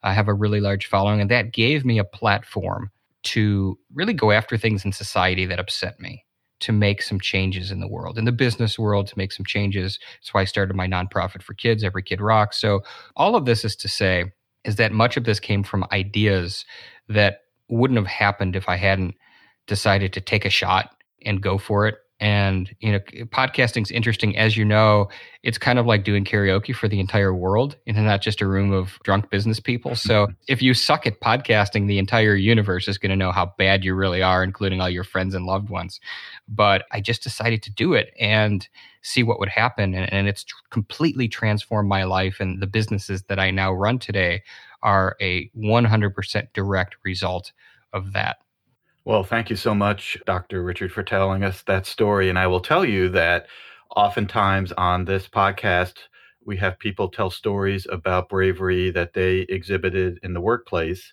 I 0.03 0.12
have 0.12 0.29
a 0.29 0.35
really 0.35 0.61
large 0.61 0.87
following. 0.87 1.21
And 1.21 1.31
that 1.31 1.53
gave 1.53 1.85
me 1.85 1.99
a 1.99 2.05
platform 2.05 2.91
to 3.25 3.79
really 3.95 4.12
go 4.12 4.31
after 4.31 4.57
things 4.57 4.85
in 4.85 4.93
society 4.93 5.47
that 5.47 5.59
upset 5.59 5.99
me 5.99 6.25
to 6.60 6.72
make 6.72 7.02
some 7.02 7.20
changes 7.20 7.70
in 7.70 7.80
the 7.80 7.88
world, 7.88 8.18
in 8.18 8.25
the 8.25 8.32
business 8.32 8.78
world, 8.78 9.06
to 9.08 9.18
make 9.18 9.32
some 9.32 9.44
changes. 9.44 9.98
That's 10.20 10.32
why 10.32 10.42
I 10.42 10.44
started 10.44 10.75
my 10.75 10.86
nonprofit 10.86 11.42
for 11.42 11.54
kids, 11.54 11.84
Every 11.84 12.02
Kid 12.02 12.20
Rocks. 12.20 12.58
So, 12.58 12.80
all 13.14 13.36
of 13.36 13.44
this 13.44 13.64
is 13.64 13.76
to 13.76 13.88
say, 13.88 14.32
is 14.64 14.76
that 14.76 14.92
much 14.92 15.16
of 15.16 15.25
this 15.25 15.38
came 15.40 15.62
from 15.62 15.86
ideas 15.92 16.64
that 17.08 17.42
wouldn't 17.68 17.98
have 17.98 18.06
happened 18.06 18.56
if 18.56 18.68
I 18.68 18.76
hadn't 18.76 19.14
decided 19.66 20.12
to 20.12 20.20
take 20.20 20.44
a 20.44 20.50
shot 20.50 20.90
and 21.25 21.42
go 21.42 21.58
for 21.58 21.86
it 21.86 21.96
and 22.18 22.75
you 22.80 22.92
know 22.92 22.99
podcasting's 23.26 23.90
interesting 23.90 24.37
as 24.38 24.56
you 24.56 24.64
know 24.64 25.08
it's 25.42 25.58
kind 25.58 25.78
of 25.78 25.87
like 25.87 26.02
doing 26.02 26.25
karaoke 26.25 26.75
for 26.75 26.88
the 26.88 26.99
entire 26.99 27.35
world 27.35 27.76
and 27.87 27.96
not 27.96 28.23
just 28.23 28.40
a 28.40 28.46
room 28.46 28.73
of 28.73 28.99
drunk 29.04 29.30
business 29.30 29.61
people. 29.61 29.94
So 29.94 30.26
mm-hmm. 30.26 30.32
if 30.49 30.62
you 30.62 30.75
suck 30.75 31.06
at 31.06 31.20
podcasting 31.20 31.87
the 31.87 31.99
entire 31.99 32.35
universe 32.35 32.88
is 32.88 32.99
going 32.99 33.11
to 33.11 33.16
know 33.16 33.32
how 33.32 33.52
bad 33.58 33.85
you 33.85 33.94
really 33.94 34.23
are 34.23 34.42
including 34.42 34.80
all 34.80 34.90
your 34.90 35.04
friends 35.04 35.35
and 35.35 35.46
loved 35.46 35.68
ones. 35.68 36.00
But 36.49 36.85
i 36.92 37.00
just 37.00 37.23
decided 37.23 37.62
to 37.64 37.73
do 37.73 37.94
it 37.94 38.12
and 38.18 38.68
see 39.02 39.23
what 39.23 39.38
would 39.38 39.49
happen 39.49 39.94
and, 39.94 40.12
and 40.12 40.26
it's 40.26 40.44
completely 40.70 41.28
transformed 41.28 41.88
my 41.88 42.02
life 42.04 42.40
and 42.40 42.61
the 42.61 42.66
businesses 42.66 43.23
that 43.25 43.38
i 43.38 43.52
now 43.52 43.73
run 43.73 43.99
today 44.00 44.42
are 44.82 45.16
a 45.20 45.50
100% 45.56 46.46
direct 46.54 46.96
result 47.04 47.52
of 47.92 48.12
that. 48.12 48.38
Well, 49.06 49.25
thank 49.25 49.50
you 49.50 49.56
so 49.56 49.75
much, 49.75 50.18
Dr. 50.26 50.62
Richard, 50.64 50.92
for 50.92 51.02
telling 51.04 51.44
us 51.44 51.62
that 51.64 51.86
story. 51.86 52.28
And 52.28 52.38
I 52.38 52.48
will 52.48 52.60
tell 52.60 52.84
you 52.84 53.08
that 53.10 53.46
oftentimes 53.96 54.72
on 54.72 55.04
this 55.06 55.28
podcast, 55.28 55.94
we 56.44 56.56
have 56.58 56.78
people 56.78 57.08
tell 57.08 57.30
stories 57.30 57.86
about 57.90 58.28
bravery 58.28 58.90
that 58.90 59.14
they 59.14 59.40
exhibited 59.48 60.18
in 60.25 60.34
the 60.34 60.40
workplace. 60.42 61.12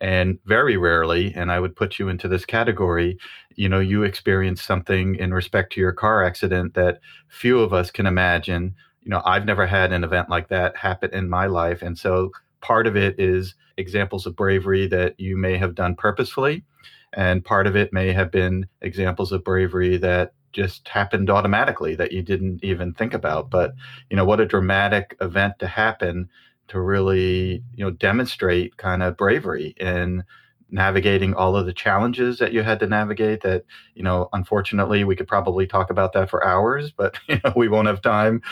And 0.00 0.38
very 0.46 0.76
rarely, 0.76 1.34
and 1.34 1.52
I 1.52 1.60
would 1.60 1.76
put 1.76 1.98
you 1.98 2.08
into 2.08 2.28
this 2.28 2.44
category, 2.46 3.18
you 3.56 3.68
know, 3.68 3.80
you 3.80 4.02
experienced 4.02 4.66
something 4.66 5.14
in 5.16 5.32
respect 5.34 5.72
to 5.74 5.80
your 5.80 5.92
car 5.92 6.24
accident 6.24 6.74
that 6.74 7.00
few 7.28 7.60
of 7.60 7.72
us 7.74 7.90
can 7.90 8.06
imagine. 8.06 8.74
You 9.02 9.10
know, 9.10 9.22
I've 9.24 9.46
never 9.46 9.66
had 9.66 9.92
an 9.92 10.04
event 10.04 10.30
like 10.30 10.48
that 10.48 10.76
happen 10.76 11.10
in 11.14 11.30
my 11.30 11.46
life. 11.46 11.82
And 11.82 11.96
so 11.98 12.32
part 12.60 12.86
of 12.86 12.96
it 12.96 13.18
is 13.20 13.54
examples 13.78 14.26
of 14.26 14.36
bravery 14.36 14.88
that 14.88 15.18
you 15.20 15.36
may 15.36 15.56
have 15.58 15.74
done 15.74 15.94
purposefully. 15.94 16.64
And 17.14 17.44
part 17.44 17.66
of 17.66 17.76
it 17.76 17.92
may 17.92 18.12
have 18.12 18.30
been 18.30 18.66
examples 18.82 19.32
of 19.32 19.44
bravery 19.44 19.96
that 19.98 20.32
just 20.52 20.88
happened 20.88 21.30
automatically 21.30 21.94
that 21.96 22.12
you 22.12 22.22
didn't 22.22 22.62
even 22.62 22.92
think 22.94 23.14
about. 23.14 23.50
But, 23.50 23.74
you 24.10 24.16
know, 24.16 24.24
what 24.24 24.40
a 24.40 24.46
dramatic 24.46 25.16
event 25.20 25.58
to 25.58 25.66
happen 25.66 26.28
to 26.68 26.80
really, 26.80 27.62
you 27.74 27.84
know, 27.84 27.90
demonstrate 27.90 28.76
kind 28.76 29.02
of 29.02 29.16
bravery 29.16 29.74
in 29.78 30.24
navigating 30.70 31.34
all 31.34 31.56
of 31.56 31.66
the 31.66 31.72
challenges 31.72 32.38
that 32.38 32.52
you 32.52 32.62
had 32.62 32.80
to 32.80 32.86
navigate 32.86 33.42
that, 33.42 33.64
you 33.94 34.02
know, 34.02 34.28
unfortunately 34.32 35.04
we 35.04 35.14
could 35.14 35.28
probably 35.28 35.66
talk 35.66 35.90
about 35.90 36.12
that 36.12 36.30
for 36.30 36.44
hours, 36.44 36.90
but 36.90 37.18
you 37.28 37.38
know, 37.44 37.52
we 37.54 37.68
won't 37.68 37.86
have 37.86 38.02
time 38.02 38.42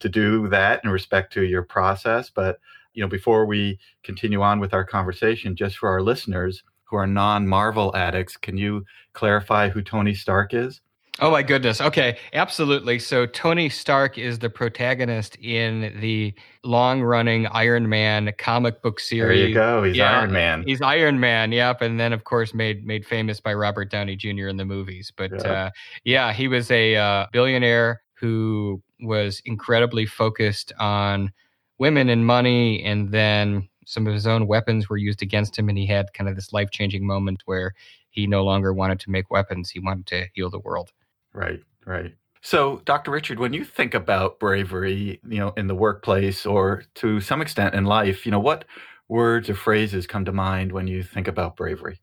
to 0.00 0.08
do 0.08 0.48
that 0.48 0.80
in 0.84 0.90
respect 0.90 1.32
to 1.32 1.42
your 1.42 1.62
process. 1.62 2.30
But, 2.30 2.58
you 2.94 3.02
know, 3.02 3.08
before 3.08 3.46
we 3.46 3.78
continue 4.02 4.42
on 4.42 4.60
with 4.60 4.72
our 4.72 4.84
conversation, 4.84 5.54
just 5.54 5.76
for 5.76 5.88
our 5.88 6.00
listeners 6.00 6.62
who 6.88 6.96
are 6.96 7.06
non-Marvel 7.06 7.94
addicts, 7.94 8.36
can 8.36 8.56
you 8.56 8.84
clarify 9.12 9.68
who 9.68 9.82
Tony 9.82 10.14
Stark 10.14 10.54
is? 10.54 10.80
Oh 11.20 11.32
my 11.32 11.42
goodness. 11.42 11.80
Okay, 11.80 12.16
absolutely. 12.32 13.00
So 13.00 13.26
Tony 13.26 13.68
Stark 13.68 14.18
is 14.18 14.38
the 14.38 14.48
protagonist 14.48 15.36
in 15.36 15.98
the 16.00 16.32
long-running 16.62 17.48
Iron 17.48 17.88
Man 17.88 18.32
comic 18.38 18.82
book 18.82 19.00
series. 19.00 19.40
There 19.40 19.48
you 19.48 19.54
go. 19.54 19.82
He's 19.82 19.96
yeah, 19.96 20.20
Iron 20.20 20.30
Man. 20.30 20.62
He's 20.64 20.80
Iron 20.80 21.18
Man. 21.18 21.50
Yep. 21.50 21.82
And 21.82 21.98
then 21.98 22.12
of 22.12 22.22
course 22.22 22.54
made 22.54 22.86
made 22.86 23.04
famous 23.04 23.40
by 23.40 23.52
Robert 23.52 23.90
Downey 23.90 24.14
Jr. 24.14 24.46
in 24.46 24.56
the 24.56 24.64
movies. 24.64 25.12
But 25.16 25.32
yep. 25.32 25.44
uh, 25.44 25.70
yeah, 26.04 26.32
he 26.32 26.46
was 26.46 26.70
a 26.70 26.94
uh, 26.94 27.26
billionaire 27.32 28.02
who 28.14 28.80
was 29.00 29.42
incredibly 29.44 30.06
focused 30.06 30.72
on 30.78 31.32
women 31.78 32.08
and 32.08 32.26
money, 32.26 32.82
and 32.84 33.10
then 33.10 33.68
some 33.88 34.06
of 34.06 34.12
his 34.12 34.26
own 34.26 34.46
weapons 34.46 34.88
were 34.88 34.98
used 34.98 35.22
against 35.22 35.58
him, 35.58 35.68
and 35.68 35.78
he 35.78 35.86
had 35.86 36.12
kind 36.12 36.28
of 36.28 36.36
this 36.36 36.52
life-changing 36.52 37.06
moment 37.06 37.42
where 37.46 37.72
he 38.10 38.26
no 38.26 38.44
longer 38.44 38.72
wanted 38.72 39.00
to 39.00 39.10
make 39.10 39.30
weapons; 39.30 39.70
he 39.70 39.80
wanted 39.80 40.06
to 40.06 40.26
heal 40.34 40.50
the 40.50 40.58
world. 40.58 40.92
Right, 41.32 41.60
right. 41.86 42.14
So, 42.42 42.82
Dr. 42.84 43.10
Richard, 43.10 43.38
when 43.38 43.52
you 43.52 43.64
think 43.64 43.94
about 43.94 44.38
bravery, 44.38 45.20
you 45.26 45.38
know, 45.38 45.52
in 45.56 45.66
the 45.66 45.74
workplace 45.74 46.46
or 46.46 46.84
to 46.96 47.20
some 47.20 47.40
extent 47.40 47.74
in 47.74 47.84
life, 47.84 48.26
you 48.26 48.30
know, 48.30 48.38
what 48.38 48.64
words 49.08 49.48
or 49.48 49.54
phrases 49.54 50.06
come 50.06 50.24
to 50.26 50.32
mind 50.32 50.70
when 50.70 50.86
you 50.86 51.02
think 51.02 51.26
about 51.26 51.56
bravery? 51.56 51.98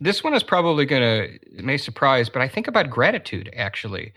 This 0.00 0.24
one 0.24 0.34
is 0.34 0.42
probably 0.42 0.86
going 0.86 1.02
to 1.02 1.62
may 1.62 1.76
surprise, 1.76 2.28
but 2.28 2.42
I 2.42 2.48
think 2.48 2.66
about 2.66 2.90
gratitude 2.90 3.50
actually, 3.54 4.12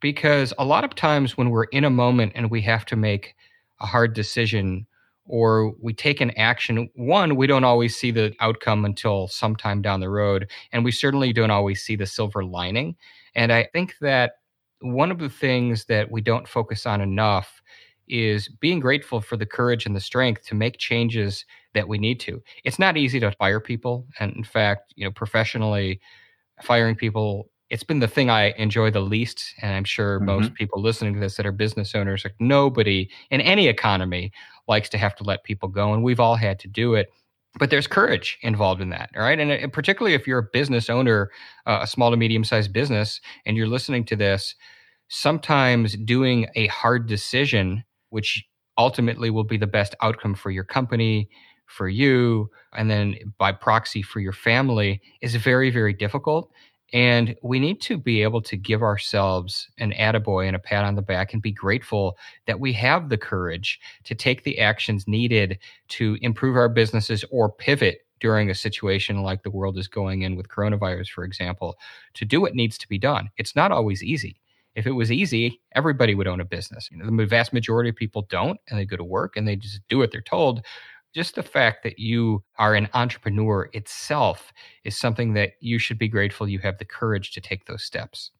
because 0.00 0.52
a 0.58 0.64
lot 0.64 0.84
of 0.84 0.94
times 0.94 1.36
when 1.36 1.50
we're 1.50 1.64
in 1.64 1.84
a 1.84 1.90
moment 1.90 2.32
and 2.34 2.50
we 2.50 2.62
have 2.62 2.84
to 2.86 2.96
make 2.96 3.34
a 3.80 3.86
hard 3.86 4.14
decision 4.14 4.86
or 5.26 5.72
we 5.80 5.92
take 5.94 6.20
an 6.20 6.32
action, 6.36 6.88
one, 6.94 7.36
we 7.36 7.46
don't 7.46 7.64
always 7.64 7.96
see 7.96 8.10
the 8.10 8.34
outcome 8.40 8.84
until 8.84 9.28
sometime 9.28 9.80
down 9.82 10.00
the 10.00 10.08
road, 10.08 10.50
and 10.72 10.84
we 10.84 10.92
certainly 10.92 11.32
don't 11.32 11.50
always 11.50 11.82
see 11.82 11.96
the 11.96 12.06
silver 12.06 12.44
lining. 12.44 12.96
And 13.34 13.52
I 13.52 13.64
think 13.72 13.94
that 14.00 14.32
one 14.80 15.10
of 15.10 15.18
the 15.18 15.30
things 15.30 15.84
that 15.84 16.10
we 16.10 16.20
don't 16.20 16.48
focus 16.48 16.86
on 16.86 17.00
enough 17.00 17.62
is 18.08 18.48
being 18.48 18.80
grateful 18.80 19.20
for 19.20 19.36
the 19.36 19.46
courage 19.46 19.86
and 19.86 19.94
the 19.94 20.00
strength 20.00 20.44
to 20.46 20.54
make 20.54 20.76
changes 20.76 21.44
that 21.74 21.86
we 21.86 21.98
need 21.98 22.18
to. 22.20 22.42
It's 22.64 22.78
not 22.78 22.96
easy 22.96 23.20
to 23.20 23.30
fire 23.32 23.60
people. 23.60 24.06
And 24.18 24.34
in 24.34 24.44
fact, 24.44 24.92
you 24.96 25.04
know, 25.04 25.12
professionally, 25.12 26.00
firing 26.62 26.96
people, 26.96 27.48
it's 27.72 27.82
been 27.82 28.00
the 28.00 28.06
thing 28.06 28.28
I 28.28 28.52
enjoy 28.58 28.90
the 28.90 29.00
least. 29.00 29.54
And 29.62 29.74
I'm 29.74 29.84
sure 29.84 30.18
mm-hmm. 30.18 30.26
most 30.26 30.54
people 30.54 30.82
listening 30.82 31.14
to 31.14 31.20
this 31.20 31.36
that 31.36 31.46
are 31.46 31.52
business 31.52 31.94
owners, 31.94 32.22
like 32.22 32.34
nobody 32.38 33.08
in 33.30 33.40
any 33.40 33.66
economy 33.66 34.30
likes 34.68 34.90
to 34.90 34.98
have 34.98 35.16
to 35.16 35.24
let 35.24 35.42
people 35.42 35.70
go. 35.70 35.94
And 35.94 36.04
we've 36.04 36.20
all 36.20 36.36
had 36.36 36.58
to 36.60 36.68
do 36.68 36.94
it 36.94 37.08
but 37.58 37.68
there's 37.70 37.86
courage 37.86 38.38
involved 38.40 38.80
in 38.80 38.88
that 38.88 39.10
all 39.14 39.22
right 39.22 39.38
and, 39.38 39.50
and 39.50 39.72
particularly 39.72 40.14
if 40.14 40.26
you're 40.26 40.38
a 40.38 40.48
business 40.54 40.88
owner 40.88 41.30
uh, 41.66 41.80
a 41.82 41.86
small 41.86 42.10
to 42.10 42.16
medium 42.16 42.44
sized 42.44 42.72
business 42.72 43.20
and 43.44 43.58
you're 43.58 43.66
listening 43.66 44.04
to 44.04 44.16
this 44.16 44.54
sometimes 45.08 45.94
doing 45.98 46.46
a 46.54 46.66
hard 46.68 47.06
decision 47.06 47.84
which 48.08 48.42
ultimately 48.78 49.28
will 49.28 49.44
be 49.44 49.58
the 49.58 49.66
best 49.66 49.94
outcome 50.00 50.34
for 50.34 50.50
your 50.50 50.64
company 50.64 51.28
for 51.66 51.88
you 51.88 52.48
and 52.74 52.90
then 52.90 53.14
by 53.38 53.52
proxy 53.52 54.00
for 54.00 54.20
your 54.20 54.32
family 54.32 55.00
is 55.20 55.34
very 55.34 55.70
very 55.70 55.92
difficult 55.92 56.50
and 56.92 57.34
we 57.42 57.58
need 57.58 57.80
to 57.82 57.96
be 57.96 58.22
able 58.22 58.42
to 58.42 58.56
give 58.56 58.82
ourselves 58.82 59.68
an 59.78 59.92
attaboy 59.92 60.46
and 60.46 60.56
a 60.56 60.58
pat 60.58 60.84
on 60.84 60.94
the 60.94 61.02
back 61.02 61.32
and 61.32 61.40
be 61.40 61.52
grateful 61.52 62.18
that 62.46 62.60
we 62.60 62.72
have 62.74 63.08
the 63.08 63.16
courage 63.16 63.80
to 64.04 64.14
take 64.14 64.44
the 64.44 64.58
actions 64.58 65.08
needed 65.08 65.58
to 65.88 66.18
improve 66.20 66.56
our 66.56 66.68
businesses 66.68 67.24
or 67.30 67.50
pivot 67.50 68.00
during 68.20 68.50
a 68.50 68.54
situation 68.54 69.22
like 69.22 69.42
the 69.42 69.50
world 69.50 69.76
is 69.78 69.88
going 69.88 70.22
in 70.22 70.36
with 70.36 70.48
coronavirus, 70.48 71.08
for 71.08 71.24
example, 71.24 71.76
to 72.14 72.24
do 72.24 72.40
what 72.40 72.54
needs 72.54 72.78
to 72.78 72.88
be 72.88 72.98
done. 72.98 73.28
It's 73.36 73.56
not 73.56 73.72
always 73.72 74.02
easy. 74.02 74.38
If 74.74 74.86
it 74.86 74.92
was 74.92 75.10
easy, 75.10 75.60
everybody 75.74 76.14
would 76.14 76.28
own 76.28 76.40
a 76.40 76.44
business. 76.44 76.88
You 76.90 76.98
know, 76.98 77.04
the 77.04 77.26
vast 77.26 77.52
majority 77.52 77.90
of 77.90 77.96
people 77.96 78.22
don't, 78.30 78.58
and 78.68 78.78
they 78.78 78.86
go 78.86 78.96
to 78.96 79.04
work 79.04 79.36
and 79.36 79.46
they 79.46 79.56
just 79.56 79.80
do 79.88 79.98
what 79.98 80.12
they're 80.12 80.20
told 80.20 80.64
just 81.14 81.34
the 81.34 81.42
fact 81.42 81.82
that 81.82 81.98
you 81.98 82.42
are 82.58 82.74
an 82.74 82.88
entrepreneur 82.94 83.68
itself 83.72 84.52
is 84.84 84.98
something 84.98 85.34
that 85.34 85.52
you 85.60 85.78
should 85.78 85.98
be 85.98 86.08
grateful 86.08 86.48
you 86.48 86.58
have 86.58 86.78
the 86.78 86.84
courage 86.84 87.32
to 87.32 87.40
take 87.40 87.66
those 87.66 87.82
steps. 87.82 88.30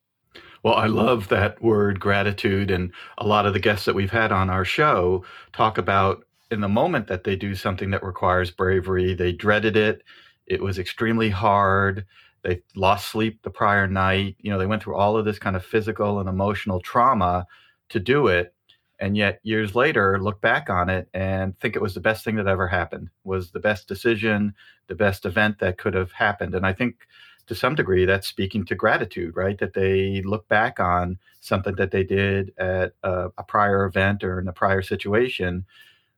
Well, 0.62 0.75
I 0.75 0.87
love 0.87 1.29
that 1.29 1.61
word 1.62 2.00
gratitude. 2.00 2.71
And 2.71 2.93
a 3.19 3.26
lot 3.26 3.47
of 3.47 3.52
the 3.52 3.61
guests 3.61 3.85
that 3.85 3.95
we've 3.95 4.12
had 4.12 4.33
on 4.33 4.49
our 4.49 4.64
show 4.64 5.25
talk 5.52 5.76
about 5.76 6.25
in 6.50 6.61
the 6.61 6.69
moment 6.69 7.09
that 7.09 7.25
they 7.25 7.35
do 7.35 7.55
something 7.55 7.91
that 7.91 8.02
requires 8.02 8.50
bravery, 8.50 9.14
they 9.14 9.33
dreaded 9.33 9.76
it. 9.76 10.02
It 10.47 10.62
was 10.62 10.79
extremely 10.79 11.31
hard. 11.31 12.05
They 12.43 12.62
lost 12.76 13.09
sleep 13.09 13.43
the 13.43 13.50
prior 13.50 13.87
night. 13.87 14.37
You 14.41 14.50
know, 14.50 14.59
they 14.59 14.67
went 14.67 14.83
through 14.83 14.97
all 14.97 15.17
of 15.17 15.25
this 15.25 15.38
kind 15.38 15.57
of 15.57 15.64
physical 15.64 16.21
and 16.21 16.29
emotional 16.29 16.81
trauma 16.81 17.47
to 17.88 18.00
do 18.00 18.29
it 18.29 18.55
and 19.02 19.16
yet 19.16 19.40
years 19.42 19.75
later 19.75 20.18
look 20.23 20.40
back 20.40 20.71
on 20.71 20.88
it 20.88 21.09
and 21.12 21.59
think 21.59 21.75
it 21.75 21.82
was 21.82 21.92
the 21.92 22.00
best 22.00 22.25
thing 22.25 22.37
that 22.37 22.47
ever 22.47 22.68
happened 22.68 23.11
was 23.25 23.50
the 23.50 23.61
best 23.61 23.88
decision 23.88 24.54
the 24.87 24.94
best 24.94 25.26
event 25.26 25.59
that 25.59 25.76
could 25.76 25.92
have 25.92 26.12
happened 26.12 26.54
and 26.54 26.64
i 26.64 26.73
think 26.73 27.06
to 27.47 27.54
some 27.54 27.75
degree 27.75 28.06
that's 28.06 28.28
speaking 28.28 28.64
to 28.64 28.76
gratitude 28.76 29.37
right 29.37 29.59
that 29.59 29.75
they 29.75 30.23
look 30.23 30.47
back 30.49 30.78
on 30.78 31.18
something 31.40 31.75
that 31.75 31.90
they 31.90 32.04
did 32.04 32.52
at 32.59 32.92
a, 33.02 33.28
a 33.37 33.42
prior 33.42 33.85
event 33.85 34.23
or 34.23 34.38
in 34.38 34.47
a 34.47 34.52
prior 34.52 34.80
situation 34.80 35.66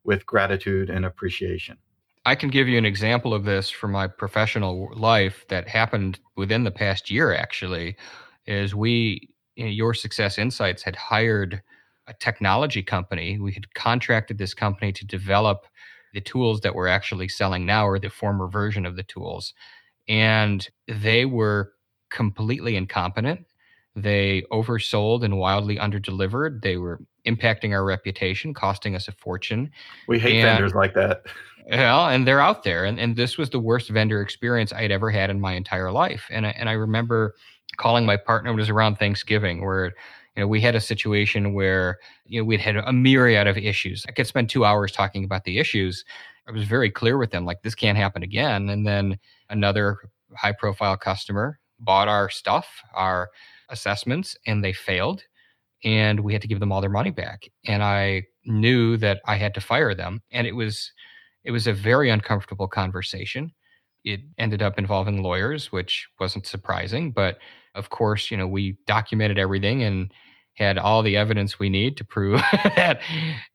with 0.05 0.27
gratitude 0.27 0.91
and 0.91 1.05
appreciation 1.05 1.79
I 2.27 2.35
can 2.35 2.49
give 2.49 2.69
you 2.69 2.79
an 2.79 2.87
example 2.87 3.35
of 3.35 3.45
this 3.45 3.69
from 3.69 3.93
my 3.93 4.07
professional 4.07 4.91
life 4.95 5.45
that 5.49 5.69
happened 5.69 6.21
within 6.37 6.65
the 6.65 6.71
past 6.71 7.11
year, 7.11 7.35
actually. 7.35 7.99
Is 8.47 8.75
we, 8.75 9.29
you 9.57 9.65
know, 9.65 9.71
Your 9.71 9.93
Success 9.93 10.39
Insights 10.39 10.83
had 10.83 10.97
hired 10.97 11.61
a 12.07 12.15
technology 12.15 12.83
company. 12.83 13.39
We 13.39 13.53
had 13.53 13.73
contracted 13.75 14.39
this 14.39 14.55
company 14.55 14.93
to 14.93 15.07
develop 15.07 15.67
the 16.13 16.21
tools 16.21 16.61
that 16.61 16.75
we're 16.75 16.89
actually 16.89 17.29
selling 17.29 17.67
now, 17.67 17.87
or 17.87 17.99
the 17.99 18.11
former 18.11 18.47
version 18.47 18.87
of 18.87 18.97
the 18.97 19.03
tools. 19.03 19.53
And 20.07 20.69
they 20.87 21.25
were 21.25 21.73
completely 22.11 22.77
incompetent. 22.77 23.47
They 23.97 24.43
oversold 24.53 25.25
and 25.25 25.39
wildly 25.39 25.77
underdelivered. 25.77 26.63
They 26.63 26.77
were 26.77 27.01
impacting 27.27 27.73
our 27.73 27.85
reputation, 27.85 28.53
costing 28.53 28.95
us 28.95 29.09
a 29.09 29.13
fortune. 29.13 29.71
We 30.09 30.19
hate 30.19 30.41
and, 30.41 30.57
vendors 30.57 30.75
like 30.75 30.95
that. 30.95 31.23
Well, 31.71 32.09
and 32.09 32.27
they're 32.27 32.41
out 32.41 32.65
there. 32.65 32.85
And, 32.85 33.01
and 33.01 33.17
this 33.17 33.39
was 33.39 33.51
the 33.51 33.59
worst 33.59 33.89
vendor 33.89 34.21
experience 34.21 34.73
I 34.73 34.83
had 34.83 34.91
ever 34.91 35.11
had 35.11 35.31
in 35.31 35.41
my 35.41 35.55
entire 35.55 35.91
life. 35.91 36.27
And 36.31 36.47
I, 36.47 36.51
and 36.51 36.69
I 36.69 36.73
remember 36.73 37.35
calling 37.77 38.05
my 38.05 38.17
partner, 38.17 38.51
it 38.51 38.55
was 38.55 38.69
around 38.69 38.97
Thanksgiving, 38.97 39.65
where 39.65 39.95
you 40.37 40.43
know, 40.43 40.49
we 40.49 40.61
had 40.61 40.75
a 40.75 40.81
situation 40.81 41.55
where 41.55 41.99
you 42.27 42.41
know 42.41 42.45
we'd 42.45 42.61
had 42.61 42.77
a 42.77 42.93
myriad 42.93 43.47
of 43.47 43.57
issues. 43.57 44.05
I 44.09 44.13
could 44.13 44.27
spend 44.27 44.51
two 44.51 44.65
hours 44.65 44.93
talking 44.93 45.25
about 45.25 45.45
the 45.45 45.59
issues. 45.59 46.05
I 46.49 46.53
was 46.53 46.65
very 46.65 46.91
clear 46.91 47.17
with 47.19 47.31
them, 47.31 47.45
like 47.45 47.63
this 47.63 47.75
can't 47.75 47.99
happen 47.99 48.23
again. 48.23 48.69
And 48.69 48.87
then 48.87 49.19
another 49.51 49.99
high-profile 50.37 50.97
customer 50.99 51.59
bought 51.81 52.09
our 52.09 52.29
stuff, 52.31 52.83
our 52.95 53.31
assessments, 53.71 54.37
and 54.47 54.63
they 54.65 54.73
failed, 54.73 55.23
and 55.85 56.21
we 56.21 56.33
had 56.33 56.43
to 56.43 56.49
give 56.49 56.61
them 56.61 56.73
all 56.73 56.81
their 56.81 56.91
money 56.91 57.11
back. 57.11 57.49
And 57.67 57.83
I 57.83 58.25
knew 58.45 58.97
that 58.99 59.21
I 59.27 59.37
had 59.37 59.55
to 59.55 59.61
fire 59.61 59.95
them, 59.95 60.23
and 60.33 60.47
it 60.47 60.53
was 60.57 60.93
It 61.45 61.53
was 61.53 61.67
a 61.67 61.73
very 61.75 62.11
uncomfortable 62.11 62.69
conversation. 62.69 63.53
It 64.05 64.21
ended 64.39 64.63
up 64.63 64.79
involving 64.79 65.23
lawyers, 65.23 65.73
which 65.73 66.09
wasn't 66.21 66.47
surprising. 66.47 67.13
But 67.13 67.39
of 67.75 67.91
course, 67.91 68.31
you 68.31 68.37
know, 68.37 68.47
we 68.49 68.79
documented 68.87 69.39
everything 69.39 69.83
and 69.83 70.13
had 70.55 70.79
all 70.79 71.03
the 71.03 71.17
evidence 71.17 71.59
we 71.59 71.69
need 71.69 71.97
to 71.97 72.05
prove 72.05 72.41
that 72.77 73.01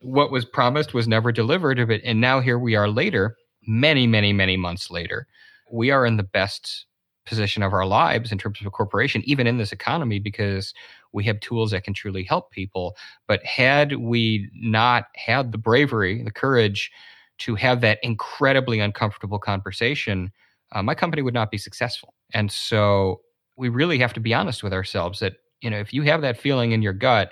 what 0.01 0.31
was 0.31 0.45
promised 0.45 0.93
was 0.93 1.07
never 1.07 1.31
delivered. 1.31 1.79
And 1.79 2.21
now 2.21 2.39
here 2.39 2.59
we 2.59 2.75
are 2.75 2.89
later, 2.89 3.35
many, 3.65 4.05
many, 4.05 4.33
many 4.33 4.57
months 4.57 4.91
later. 4.91 5.27
We 5.71 5.91
are 5.91 6.05
in 6.05 6.17
the 6.17 6.23
best 6.23 6.85
position 7.25 7.61
of 7.63 7.73
our 7.73 7.85
lives 7.85 8.31
in 8.31 8.37
terms 8.37 8.59
of 8.59 8.67
a 8.67 8.71
corporation, 8.71 9.21
even 9.25 9.47
in 9.47 9.57
this 9.57 9.71
economy, 9.71 10.19
because 10.19 10.73
we 11.13 11.23
have 11.25 11.39
tools 11.39 11.71
that 11.71 11.83
can 11.83 11.93
truly 11.93 12.23
help 12.23 12.51
people. 12.51 12.95
But 13.27 13.43
had 13.45 13.97
we 13.97 14.49
not 14.55 15.05
had 15.15 15.51
the 15.51 15.57
bravery, 15.57 16.23
the 16.23 16.31
courage 16.31 16.91
to 17.39 17.55
have 17.55 17.81
that 17.81 17.99
incredibly 18.03 18.79
uncomfortable 18.79 19.39
conversation, 19.39 20.31
uh, 20.71 20.83
my 20.83 20.95
company 20.95 21.21
would 21.21 21.33
not 21.33 21.51
be 21.51 21.57
successful. 21.57 22.13
And 22.33 22.51
so 22.51 23.21
we 23.57 23.69
really 23.69 23.99
have 23.99 24.13
to 24.13 24.19
be 24.19 24.33
honest 24.33 24.63
with 24.63 24.73
ourselves 24.73 25.19
that, 25.19 25.33
you 25.61 25.69
know, 25.69 25.79
if 25.79 25.93
you 25.93 26.03
have 26.03 26.21
that 26.21 26.39
feeling 26.39 26.71
in 26.71 26.81
your 26.81 26.93
gut, 26.93 27.31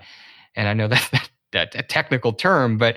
and 0.55 0.67
I 0.67 0.73
know 0.73 0.87
that's 0.87 1.09
that, 1.09 1.29
that 1.53 1.75
a 1.75 1.83
technical 1.83 2.33
term, 2.33 2.77
but 2.77 2.95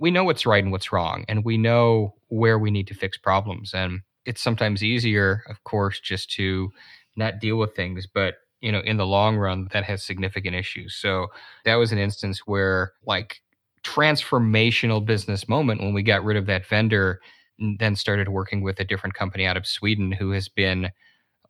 we 0.00 0.10
know 0.10 0.24
what's 0.24 0.46
right 0.46 0.62
and 0.62 0.72
what's 0.72 0.92
wrong, 0.92 1.24
and 1.28 1.44
we 1.44 1.58
know 1.58 2.14
where 2.28 2.58
we 2.58 2.70
need 2.70 2.86
to 2.88 2.94
fix 2.94 3.16
problems. 3.16 3.74
And 3.74 4.00
it's 4.24 4.42
sometimes 4.42 4.84
easier, 4.84 5.42
of 5.48 5.64
course, 5.64 6.00
just 6.00 6.30
to 6.32 6.70
not 7.16 7.40
deal 7.40 7.56
with 7.56 7.74
things, 7.74 8.06
but 8.06 8.34
you 8.60 8.72
know, 8.72 8.80
in 8.80 8.96
the 8.96 9.06
long 9.06 9.36
run, 9.36 9.68
that 9.72 9.84
has 9.84 10.02
significant 10.02 10.56
issues. 10.56 10.96
So 10.96 11.28
that 11.64 11.76
was 11.76 11.92
an 11.92 11.98
instance 11.98 12.40
where, 12.44 12.92
like, 13.06 13.40
transformational 13.84 15.04
business 15.04 15.48
moment 15.48 15.80
when 15.80 15.94
we 15.94 16.02
got 16.02 16.24
rid 16.24 16.36
of 16.36 16.46
that 16.46 16.66
vendor, 16.66 17.20
and 17.60 17.78
then 17.78 17.94
started 17.94 18.28
working 18.28 18.62
with 18.62 18.80
a 18.80 18.84
different 18.84 19.14
company 19.14 19.46
out 19.46 19.56
of 19.56 19.66
Sweden 19.66 20.12
who 20.12 20.32
has 20.32 20.48
been 20.48 20.90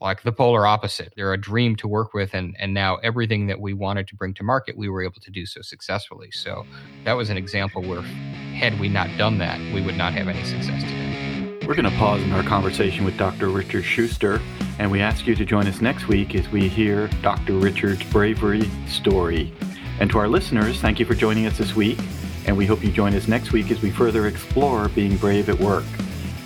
like 0.01 0.23
the 0.23 0.33
polar 0.33 0.67
opposite. 0.67 1.13
They're 1.17 1.33
a 1.33 1.41
dream 1.41 1.77
to 1.77 1.89
work 1.89 2.15
with, 2.15 2.35
and 2.35 2.55
and 2.59 2.73
now 2.73 2.97
everything 2.97 3.47
that 3.49 3.61
we 3.61 3.75
wanted 3.75 4.07
to 4.09 4.17
bring 4.17 4.35
to 4.35 4.43
market, 4.43 4.77
we 4.77 4.89
were 4.89 5.03
able 5.03 5.21
to 5.21 5.31
do 5.31 5.47
so 5.47 5.63
successfully. 5.63 6.31
So 6.31 6.65
that 7.05 7.15
was 7.15 7.31
an 7.31 7.37
example 7.37 7.83
where, 7.83 8.03
had 8.03 8.79
we 8.79 8.89
not 8.89 9.09
done 9.17 9.39
that, 9.39 9.59
we 9.73 9.83
would 9.83 9.97
not 9.97 10.13
have 10.15 10.29
any 10.29 10.45
success 10.45 10.83
today. 10.83 11.59
We're 11.67 11.75
going 11.75 11.91
to 11.91 11.99
pause 11.99 12.23
in 12.23 12.33
our 12.33 12.43
conversation 12.43 13.05
with 13.05 13.19
Dr. 13.19 13.51
Richard 13.51 13.85
Shuster, 13.85 14.41
and 14.79 14.91
we 14.91 15.01
ask 15.01 15.27
you 15.27 15.35
to 15.35 15.45
join 15.45 15.67
us 15.67 15.83
next 15.83 16.09
week 16.09 16.35
as 16.35 16.49
we 16.49 16.67
hear 16.67 17.09
Dr. 17.21 17.55
Richard's 17.55 18.03
bravery 18.05 18.71
story. 18.87 19.53
And 20.01 20.11
to 20.11 20.19
our 20.19 20.29
listeners, 20.29 20.81
thank 20.81 20.99
you 20.99 21.05
for 21.05 21.15
joining 21.15 21.47
us 21.47 21.59
this 21.59 21.75
week, 21.75 21.99
and 22.47 22.57
we 22.57 22.65
hope 22.65 22.83
you 22.83 22.91
join 22.91 23.15
us 23.15 23.29
next 23.29 23.53
week 23.53 23.71
as 23.71 23.83
we 23.83 23.91
further 23.91 24.29
explore 24.29 24.89
being 24.89 25.19
brave 25.19 25.51
at 25.51 25.59
work. 25.59 25.85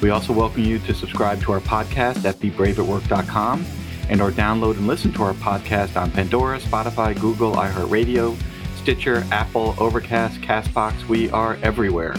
We 0.02 0.10
also 0.10 0.32
welcome 0.32 0.64
you 0.64 0.80
to 0.80 0.94
subscribe 0.94 1.40
to 1.42 1.52
our 1.52 1.60
podcast 1.60 2.24
at 2.24 2.34
bebraveatwork.com 2.40 3.64
and 4.08 4.20
or 4.20 4.32
download 4.32 4.76
and 4.76 4.88
listen 4.88 5.12
to 5.12 5.22
our 5.22 5.34
podcast 5.34 5.96
on 5.98 6.10
Pandora, 6.10 6.58
Spotify, 6.58 7.18
Google, 7.20 7.52
iHeartRadio, 7.52 8.36
Stitcher, 8.74 9.24
Apple, 9.30 9.76
Overcast, 9.78 10.40
Castbox. 10.40 11.06
We 11.06 11.30
are 11.30 11.56
everywhere. 11.62 12.16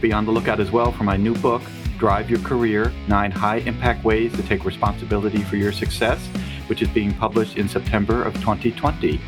Be 0.00 0.12
on 0.12 0.24
the 0.24 0.32
lookout 0.32 0.58
as 0.58 0.72
well 0.72 0.90
for 0.90 1.04
my 1.04 1.16
new 1.16 1.36
book, 1.36 1.62
Drive 1.96 2.28
Your 2.28 2.40
Career 2.40 2.92
Nine 3.06 3.30
High 3.30 3.58
Impact 3.58 4.02
Ways 4.02 4.34
to 4.34 4.42
Take 4.42 4.64
Responsibility 4.64 5.44
for 5.44 5.54
Your 5.54 5.70
Success, 5.70 6.18
which 6.66 6.82
is 6.82 6.88
being 6.88 7.14
published 7.14 7.56
in 7.56 7.68
September 7.68 8.24
of 8.24 8.34
2020. 8.40 9.20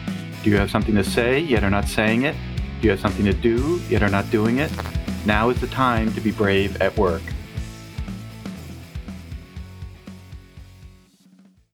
Do 0.42 0.50
you 0.50 0.56
have 0.56 0.68
something 0.68 0.96
to 0.96 1.04
say 1.04 1.38
yet 1.38 1.62
are 1.62 1.70
not 1.70 1.86
saying 1.86 2.24
it? 2.24 2.34
Do 2.80 2.88
you 2.88 2.90
have 2.90 3.00
something 3.00 3.24
to 3.24 3.32
do 3.32 3.80
yet 3.88 4.02
are 4.02 4.10
not 4.10 4.28
doing 4.32 4.58
it? 4.58 4.72
Now 5.26 5.50
is 5.50 5.60
the 5.60 5.68
time 5.68 6.12
to 6.14 6.20
be 6.20 6.32
brave 6.32 6.82
at 6.82 6.98
work. 6.98 7.22